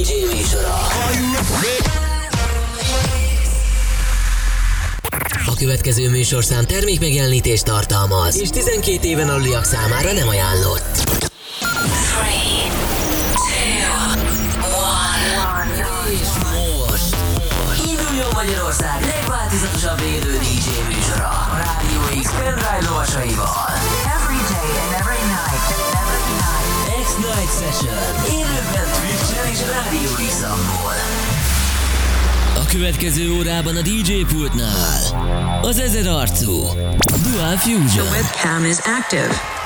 [0.00, 0.78] DJ műsora.
[5.46, 11.08] A következő műsorszám termék megjelenítést tartalmaz, és 12 éven aluliak számára nem ajánlott.
[15.54, 16.12] 3, 2, 1.
[16.12, 16.28] És
[16.86, 17.14] most
[17.90, 23.69] induljon Magyarország legváltozatosabb élő DJ műsora a Rádió X pendrive lovasaival.
[32.70, 36.52] Következő órában a DJ pultnál az ezer arcú
[37.22, 38.06] Dual Fusion.
[38.06, 39.59] Webcam is active.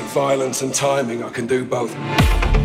[0.00, 2.55] Take violence and timing, I can do both.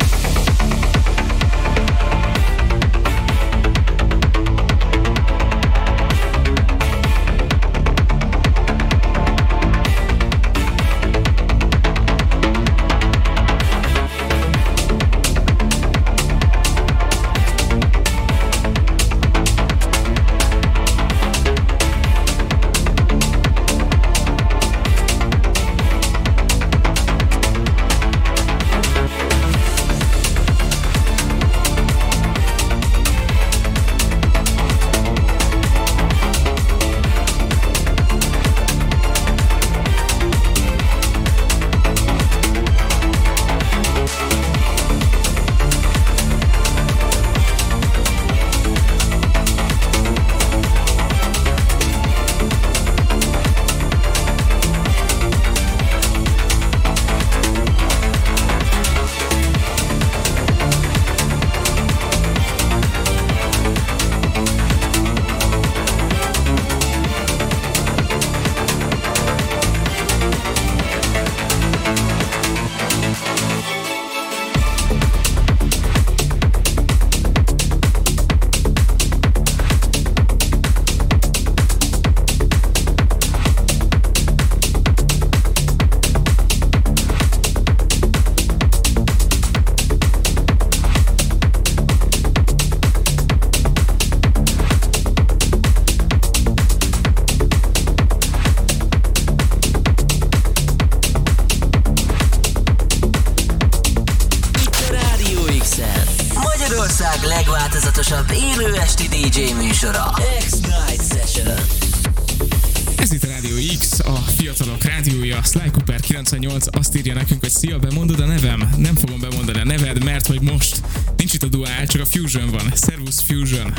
[116.92, 118.70] Azt írja nekünk, hogy szia, bemondod a nevem?
[118.78, 120.82] Nem fogom bemondani a neved, mert hogy most
[121.18, 122.74] nincs itt a duál, csak a Fusion van.
[122.76, 123.74] Servus Fusion.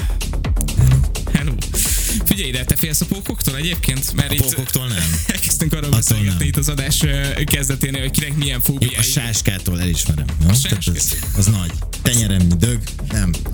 [1.33, 1.53] Hello.
[2.25, 4.13] Figyelj ide, te félsz a pókoktól egyébként?
[4.13, 5.21] Mert a itt pókoktól nem.
[5.35, 7.05] Elkezdtünk arra beszélgetni itt az adás
[7.45, 8.99] kezdeténél, hogy kinek milyen fóbiája.
[8.99, 10.27] A sáskától elismerem.
[10.41, 10.49] No?
[10.49, 10.97] A sáskát?
[10.97, 11.73] Az, az nagy.
[12.03, 12.49] Tenyerem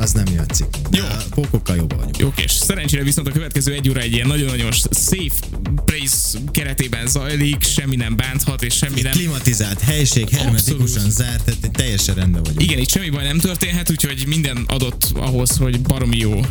[0.08, 0.66] az nem játszik.
[0.90, 1.04] Jó.
[1.30, 2.18] Pókokkal jobb vagyok.
[2.18, 5.46] Jó, és szerencsére viszont a következő egy óra egy ilyen nagyon-nagyon safe
[5.84, 9.12] place keretében zajlik, semmi nem bánthat, és semmi nem...
[9.12, 12.62] Klimatizált helység, hermetikusan zárt, tehát teljesen rendben vagyok.
[12.62, 16.44] Igen, itt semmi baj nem történhet, úgyhogy minden adott ahhoz, hogy baromi jó uh,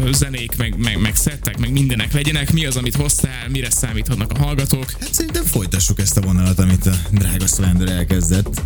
[0.00, 2.52] uh, zenék, meg, meg, meg szettek, meg mindenek legyenek.
[2.52, 4.90] Mi az, amit hoztál, mire számíthatnak a hallgatók?
[5.00, 8.60] Hát szerintem folytassuk ezt a vonalat, amit a drága Slender elkezdett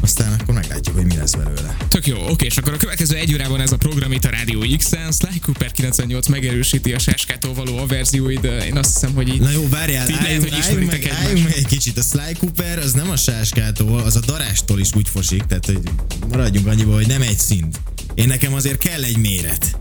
[0.00, 1.65] aztán akkor meglátjuk, hogy mi lesz belőle.
[1.96, 4.64] Tök jó, oké, és akkor a következő egy órában ez a program itt a Rádió
[4.76, 9.40] X-en, Sly Cooper 98 megerősíti a sáskától való a verzióid, én azt hiszem, hogy így...
[9.40, 12.78] Na jó, várjál, álljunk, lehet, hogy álljunk, meg, álljunk meg egy kicsit, a Sly Cooper
[12.78, 15.80] az nem a sáskától, az a darástól is úgy fosik, tehát hogy
[16.28, 17.80] maradjunk annyiba, hogy nem egy szint.
[18.14, 19.78] Én nekem azért kell egy méret.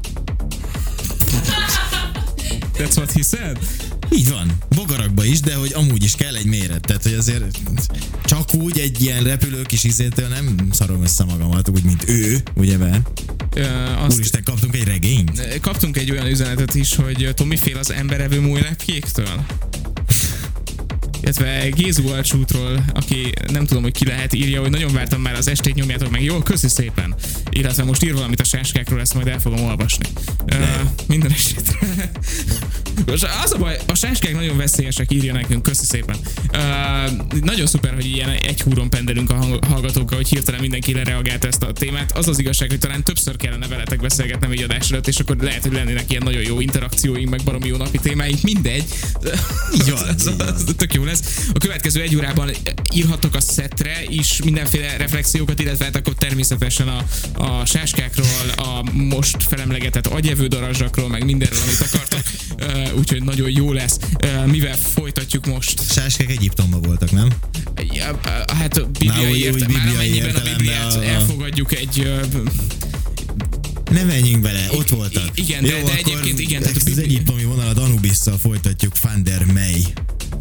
[2.78, 3.58] That's what he said?
[4.10, 7.44] Így van, bogarakba is, de hogy amúgy is kell egy méret, tehát hogy azért
[8.26, 12.78] csak úgy egy ilyen repülő kis izétől nem szarom össze magamat, úgy, mint ő, ugye?
[12.78, 15.60] Uh, azt Úristen, kaptunk egy regényt?
[15.62, 19.46] Kaptunk egy olyan üzenetet is, hogy Tomi fél az emberevő mújlepkéktől
[21.26, 25.48] illetve Gézu Alcsútról, aki nem tudom, hogy ki lehet, írja, hogy nagyon vártam már az
[25.48, 27.16] estét, nyomjátok meg jól, köszi szépen.
[27.50, 30.06] Illetve most ír valamit a sáskákról, ezt majd el fogom olvasni.
[30.46, 30.60] Uh,
[31.08, 32.12] minden esetre.
[33.06, 36.16] most az a baj, a sáskák nagyon veszélyesek, írja nekünk, köszi szépen.
[36.54, 41.64] Uh, nagyon szuper, hogy ilyen egy húron pendelünk a hallgatókkal, hogy hirtelen mindenki lereagált ezt
[41.64, 42.18] a témát.
[42.18, 45.62] Az az igazság, hogy talán többször kellene veletek beszélgetnem egy adás előtt, és akkor lehet,
[45.62, 48.86] hogy lennének ilyen nagyon jó interakcióink, meg baromi jó napi témáink, mindegy.
[49.74, 51.15] Így van, az, az, az, tök jó lesz.
[51.54, 52.52] A következő egy órában
[52.94, 59.38] írhatok a szetre is mindenféle reflexiókat, illetve hát akkor természetesen a, a sáskákról, a most
[59.44, 62.24] felemlegetett agyevő darazsakról, meg mindenről, amit akartak.
[62.60, 63.98] Uh, úgyhogy nagyon jó lesz.
[64.46, 65.92] Mivel folytatjuk most?
[65.92, 67.28] Sáskák Egyiptomban voltak, nem?
[67.94, 71.04] Ja, hát a bibliai értelem, már amennyiben a Bibliát a, a...
[71.04, 72.12] elfogadjuk egy
[73.92, 75.30] ne menjünk bele, ott voltak.
[75.34, 76.62] Igen, Jó, de, de egyébként igen.
[76.62, 79.84] Tehát az egyiptomi vonalat Anubisszal folytatjuk Fander May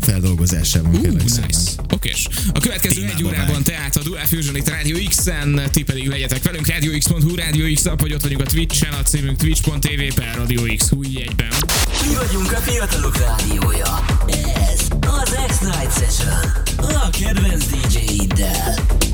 [0.00, 0.94] feldolgozásában.
[0.94, 1.70] Uh, nice.
[1.94, 2.12] Oké,
[2.54, 3.62] a következő Témába egy órában vágy.
[3.62, 8.00] tehát a Dual Fusion itt Rádió X-en, ti pedig legyetek velünk, RadioX.hu, Radio X app,
[8.00, 11.52] vagy ott vagyunk a Twitch-en, a címünk twitch.tv per Radio X új egyben.
[12.08, 14.04] Mi vagyunk a fiatalok rádiója.
[14.70, 16.38] Ez az X-Night Session.
[16.76, 19.13] A kedvenc DJ-iddel.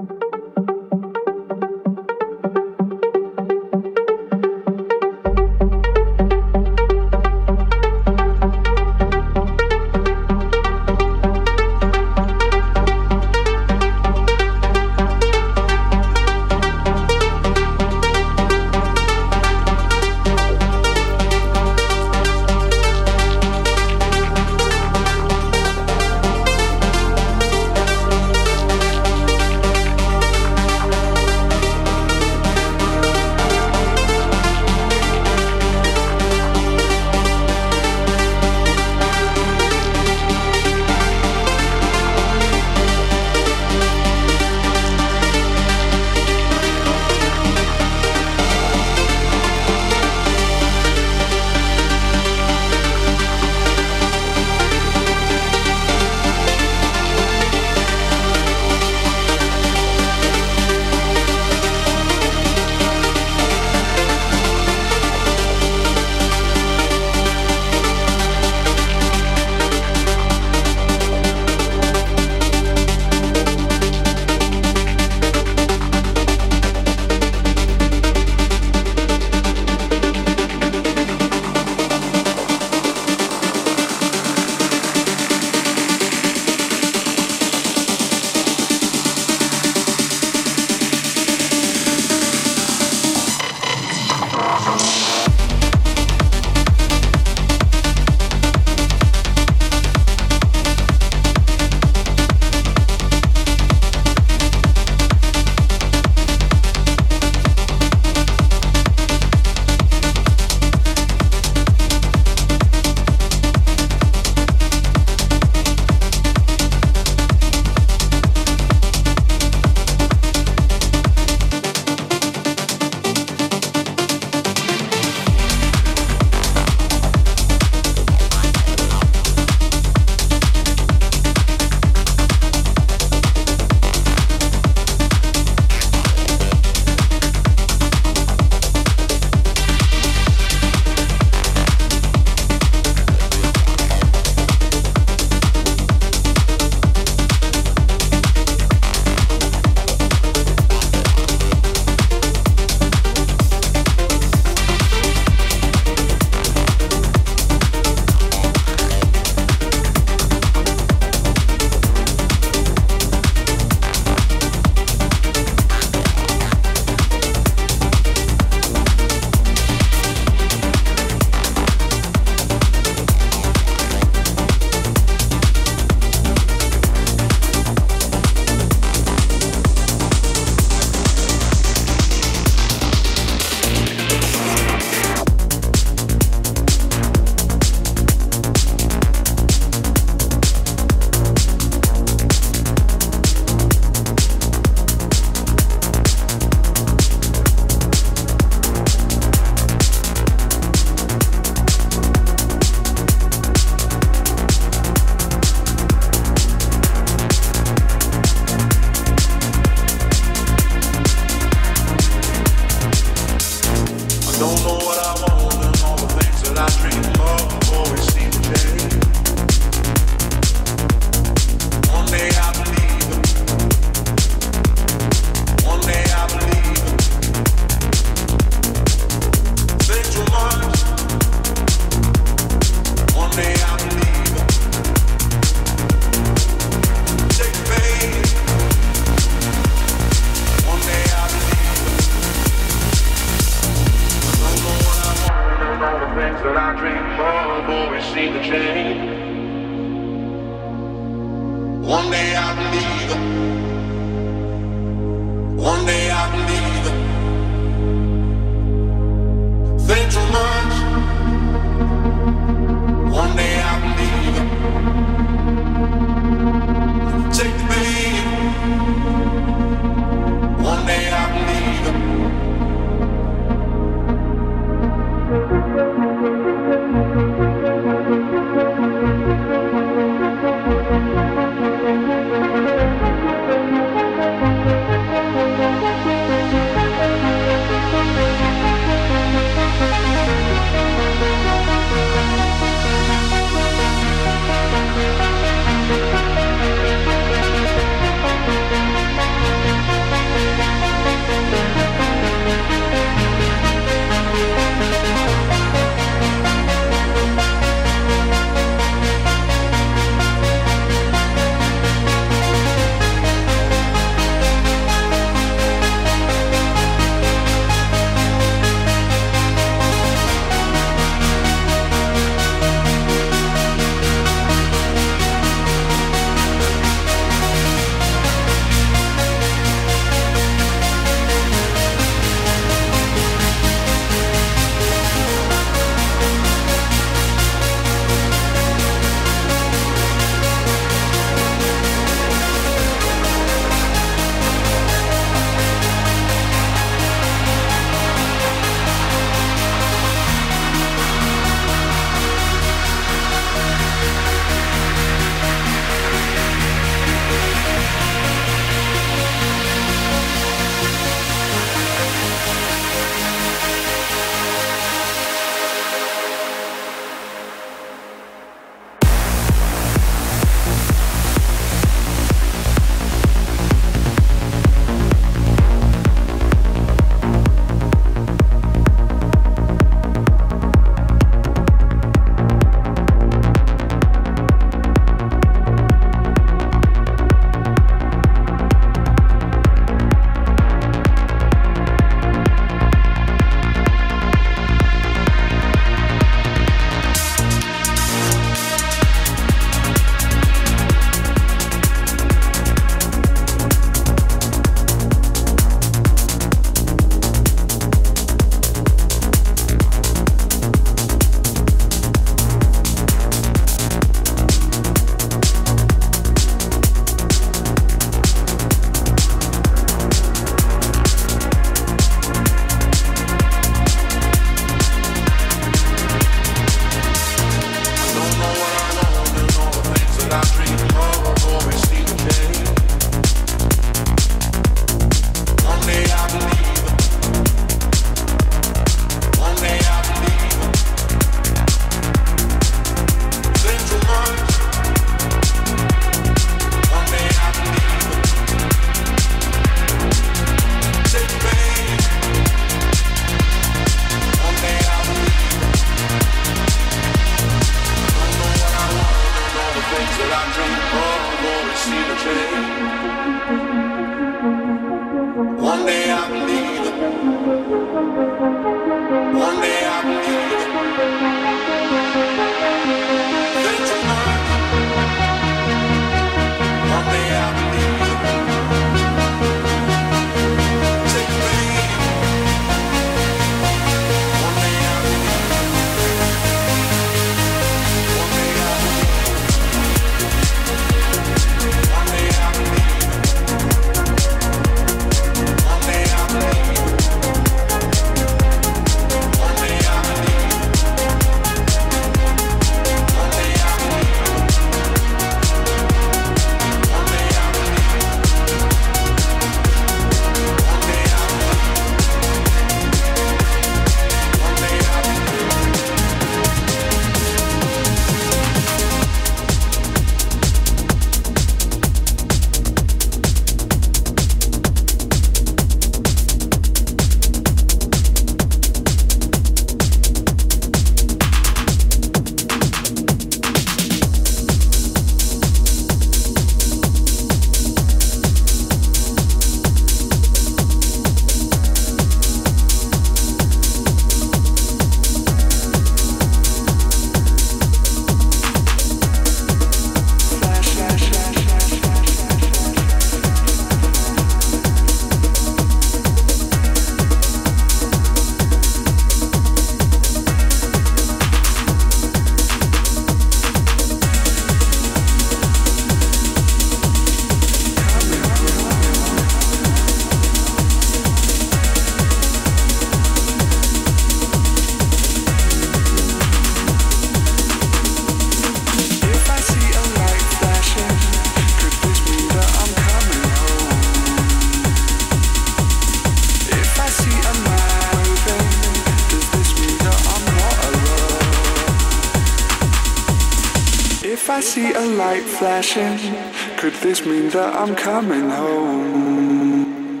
[595.62, 600.00] Flashing, could this mean that I'm coming home?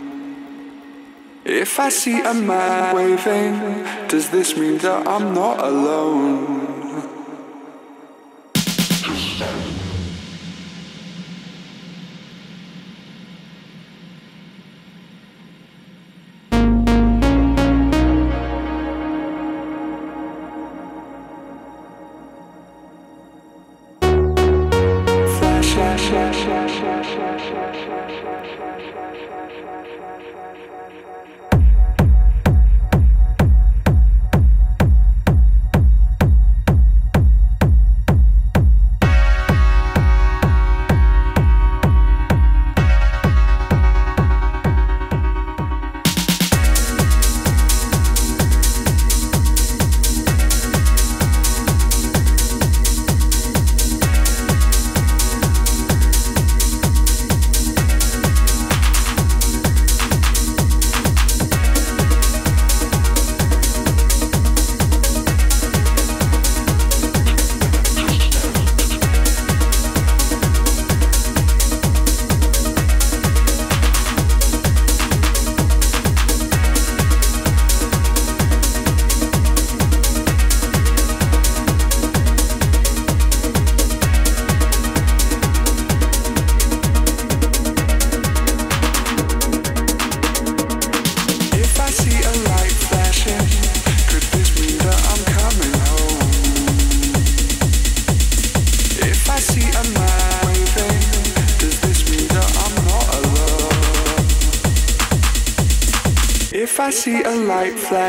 [1.44, 6.61] If I see a man waving, does this mean that I'm not alone?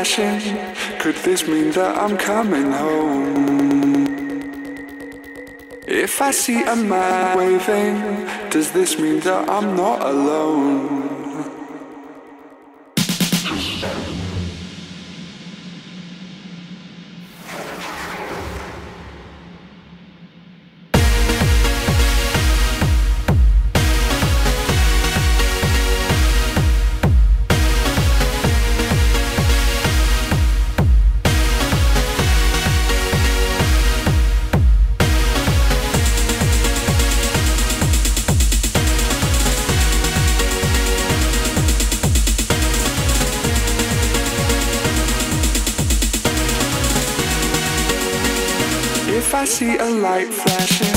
[0.04, 4.04] Flashing, could this mean that I'm coming home?
[5.86, 10.93] If I see a man waving, does this mean that I'm not alone?
[49.54, 50.93] See a light flashing.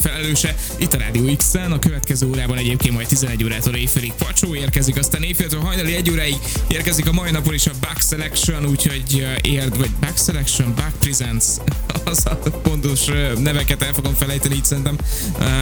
[0.00, 4.98] Felelőse, itt a Rádió X-en, a következő órában egyébként majd 11 órától éjfélig Pacsó érkezik,
[4.98, 6.36] aztán éjféltől hajnali egy óráig
[6.68, 11.44] érkezik a mai napon is a Back Selection, úgyhogy érd, vagy Back Selection, Back Presents,
[12.04, 13.04] az a pontos
[13.38, 14.96] neveket el fogom felejteni, így szerintem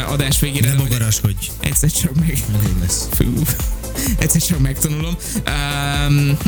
[0.08, 0.68] adás végére.
[0.68, 1.50] Nem bogaraskodj.
[1.60, 2.42] Egyszer csak meg...
[2.54, 3.08] Elég lesz.
[3.10, 3.42] Fú,
[4.18, 5.16] egyszer csak megtanulom.
[6.08, 6.38] Um,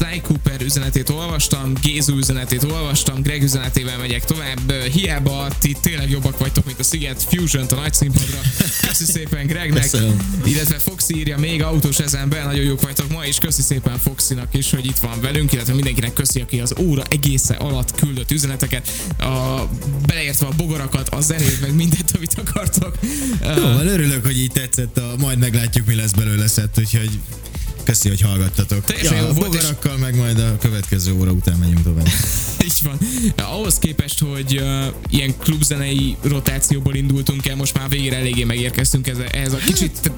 [0.00, 4.72] Sly Cooper üzenetét olvastam, Gézu üzenetét olvastam, Greg üzenetével megyek tovább.
[4.72, 8.38] Hiába ti tényleg jobbak vagytok, mint a Sziget fusion a nagy színpadra.
[8.86, 10.40] Köszi szépen Gregnek, Köszönöm.
[10.44, 14.70] illetve Foxy írja még autós ezenben, nagyon jók vagytok ma, és köszi szépen Foxynak is,
[14.70, 18.88] hogy itt van velünk, illetve mindenkinek köszi, aki az óra egésze alatt küldött üzeneteket,
[19.18, 19.62] a,
[20.06, 22.98] beleértve a bogarakat, a zenét, meg mindent, amit akartok.
[23.56, 27.18] Jó, uh, örülök, hogy így tetszett, a, majd meglátjuk, mi lesz belőle szett, úgyhogy
[27.90, 28.84] Köszi, hogy hallgattatok.
[28.84, 30.00] Teljesen ja, jó volt, bogarakkal és...
[30.00, 32.06] meg majd a következő óra után megyünk tovább.
[32.64, 32.98] Így van.
[33.36, 39.18] Ahhoz képest, hogy uh, ilyen klubzenei rotációból indultunk el, most már végére eléggé megérkeztünk ez,
[39.30, 40.10] ehhez a kicsit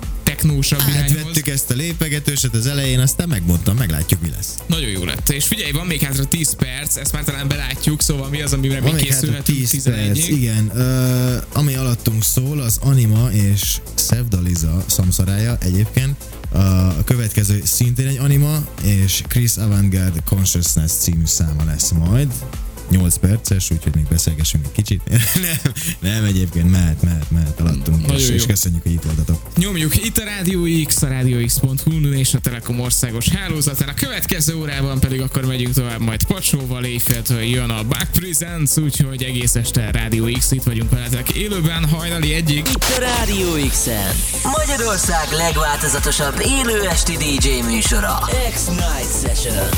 [0.43, 1.23] technósabb irányhoz.
[1.23, 4.55] Vettük ezt a lépegetőset az elején, aztán megmondtam, meglátjuk, mi lesz.
[4.67, 5.29] Nagyon jó lett.
[5.29, 8.81] És figyelj, van még hátra 10 perc, ezt már talán belátjuk, szóval mi az, amire
[8.81, 10.71] van még készülhetünk 10 perc, igen.
[10.75, 16.17] Uh, ami alattunk szól, az Anima és Sevdaliza szamszarája egyébként
[16.53, 22.33] a következő szintén egy anima, és Chris Avantgarde Consciousness című száma lesz majd.
[22.93, 25.03] 8 perces, úgyhogy még beszélgessünk egy kicsit.
[25.09, 29.41] nem, nem, egyébként mehet, mehet, mehet alattunk, és, és, köszönjük, hogy itt voltatok.
[29.57, 33.89] Nyomjuk itt a Rádió X, a rádióx.hu és a Telekom országos hálózatán.
[33.89, 39.23] A következő órában pedig akkor megyünk tovább majd Pacsóval, éjféltől jön a Back Presents, úgyhogy
[39.23, 42.69] egész este Rádió X itt vagyunk veletek élőben, hajnali egyik.
[42.69, 44.15] Itt a Rádió X-en,
[44.59, 48.19] Magyarország legváltozatosabb élő esti DJ műsora,
[48.55, 49.69] X-Night Session.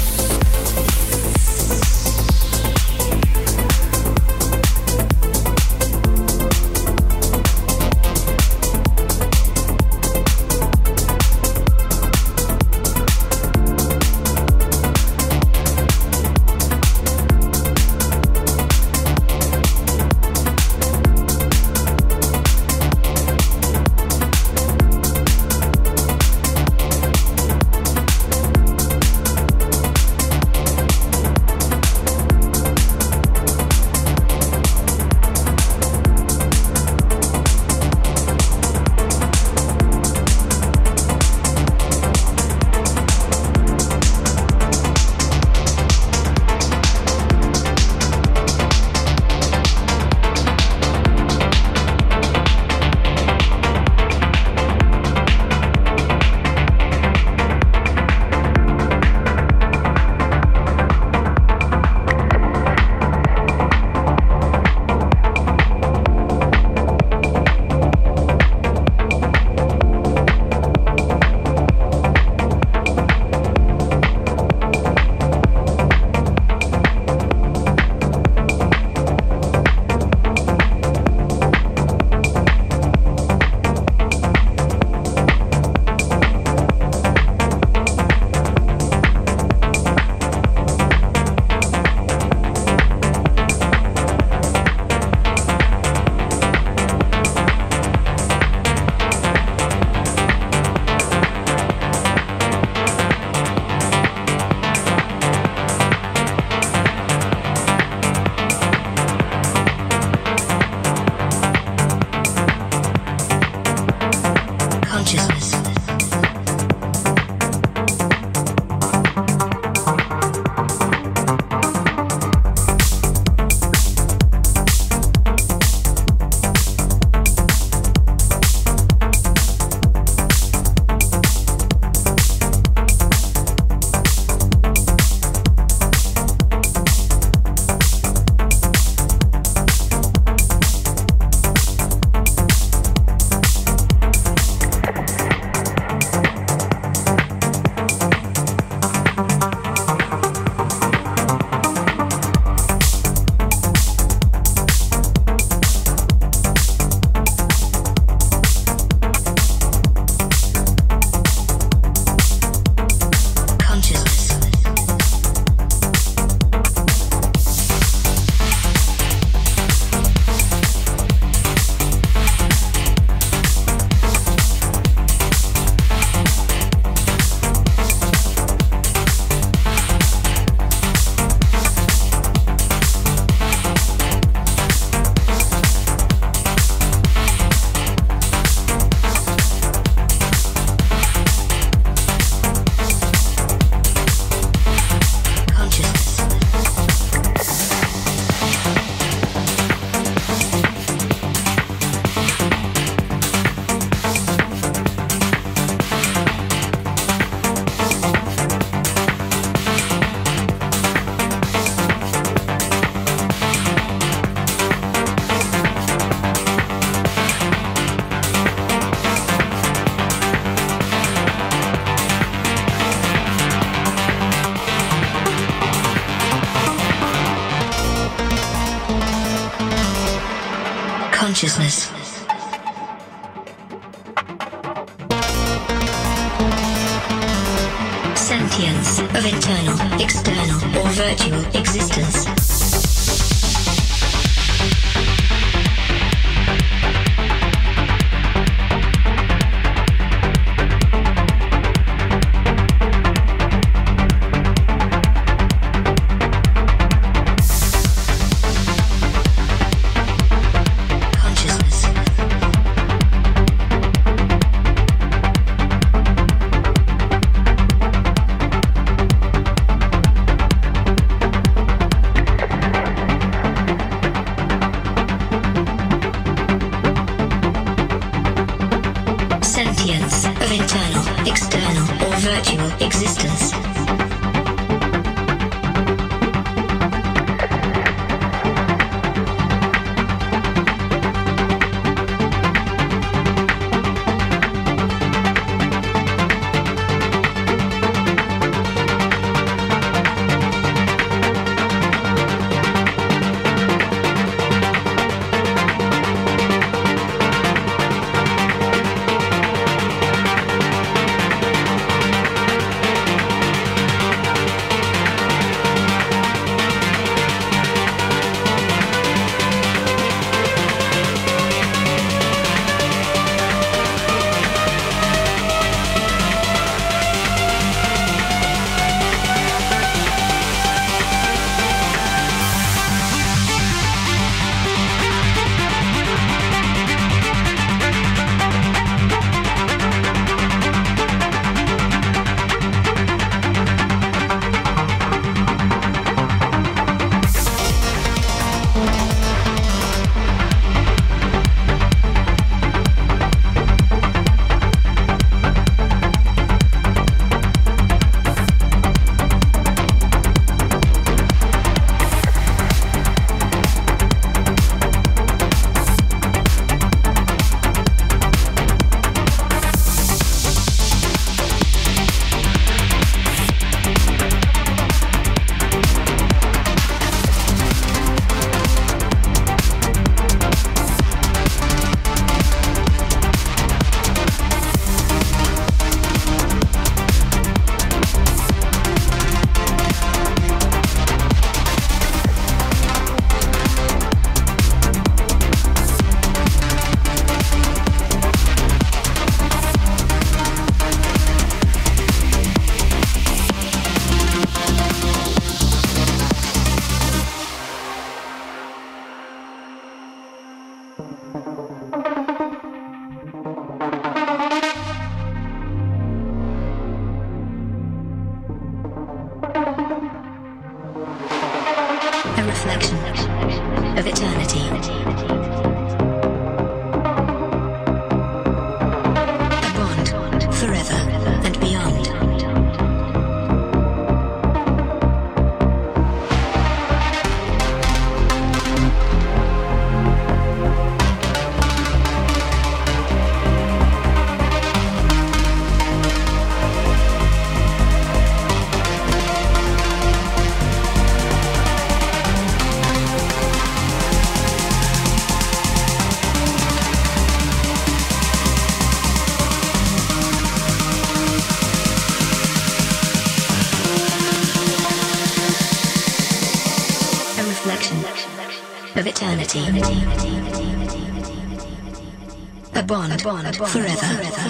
[472.95, 473.21] Bond,
[473.57, 474.07] forever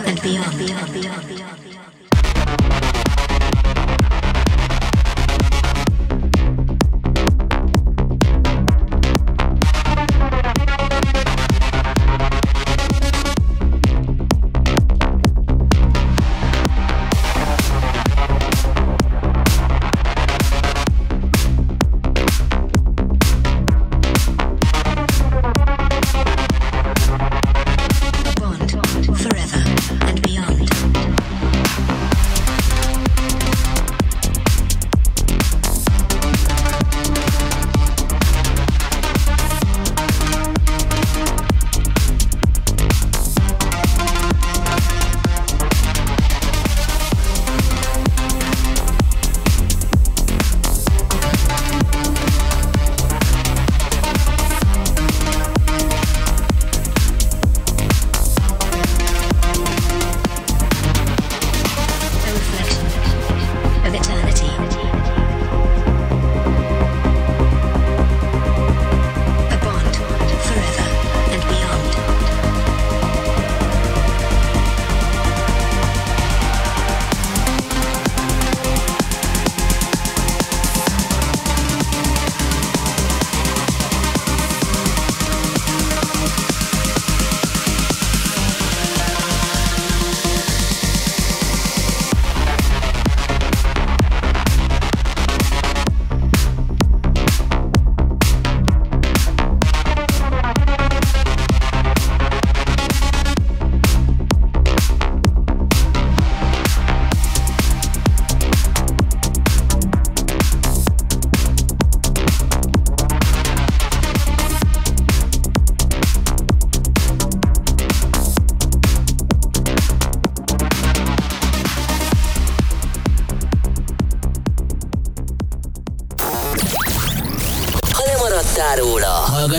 [0.07, 1.23] and beyond.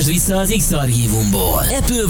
[0.06, 1.64] Hallgass vissza az X-Archívumból.
[1.78, 2.04] Apple